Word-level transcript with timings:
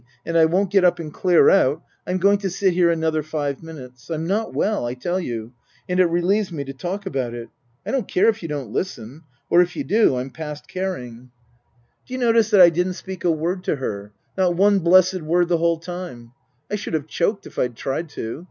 And 0.25 0.35
I 0.35 0.45
won't 0.45 0.71
get 0.71 0.83
up 0.83 0.97
and 0.97 1.13
clear 1.13 1.51
out, 1.51 1.83
I'm 2.07 2.17
going 2.17 2.39
to 2.39 2.49
sit 2.49 2.73
here 2.73 2.89
another 2.89 3.21
five 3.21 3.61
minutes. 3.61 4.09
I'm 4.09 4.25
not 4.25 4.51
well, 4.51 4.87
I 4.87 4.95
tell 4.95 5.19
you, 5.19 5.53
and 5.87 5.99
it 5.99 6.07
relieves 6.07 6.51
me 6.51 6.63
to 6.63 6.73
talk 6.73 7.05
about 7.05 7.35
it. 7.35 7.49
I 7.85 7.91
don't 7.91 8.07
care 8.07 8.27
if 8.27 8.41
you 8.41 8.49
don't 8.49 8.71
listen. 8.71 9.21
Or 9.51 9.61
if 9.61 9.75
you 9.75 9.83
do. 9.83 10.17
I'm 10.17 10.31
past 10.31 10.67
caring. 10.67 11.29
28 11.29 11.29
Tasker 11.29 11.31
Jevons" 11.35 12.07
D'you 12.07 12.17
notice 12.17 12.49
that 12.49 12.61
I 12.61 12.69
didn't 12.71 12.93
speak 12.93 13.23
a 13.23 13.29
word 13.31 13.63
to 13.65 13.75
her 13.75 14.11
not 14.35 14.55
one 14.55 14.79
blessed 14.79 15.21
word 15.21 15.49
the 15.49 15.59
whole 15.59 15.77
time? 15.77 16.31
I 16.71 16.77
should 16.77 16.95
have 16.95 17.05
choked 17.05 17.45
if 17.45 17.59
I'd 17.59 17.75
tried 17.75 18.09
to. 18.17 18.39